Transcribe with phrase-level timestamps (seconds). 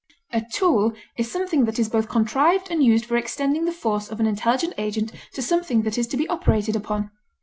[0.33, 4.19] A tool is something that is both contrived and used for extending the force of
[4.19, 7.11] an intelligent agent to something that is to be operated upon.